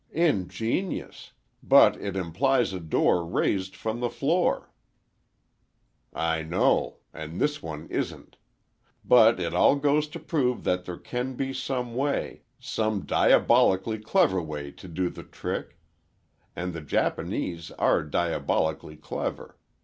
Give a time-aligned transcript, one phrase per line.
[0.13, 1.33] "Ingenious!
[1.61, 4.71] but it implies a door raised from the floor."
[6.11, 6.97] "I know.
[7.13, 8.35] And this one isn't.
[9.05, 14.71] But it all goes to prove that there can be some way—some diabolically clever way
[14.71, 15.77] to do the trick.
[16.55, 19.59] And the Japanese are diabolically clever.